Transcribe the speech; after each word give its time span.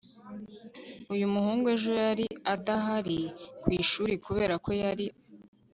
uyu 1.13 1.25
muhungu 1.33 1.65
ejo 1.75 1.91
yari 2.03 2.25
adahari 2.53 3.19
ku 3.61 3.67
ishuri 3.81 4.13
kubera 4.25 4.53
ko 4.65 4.69
yari 4.83 5.05
arwaye 5.09 5.19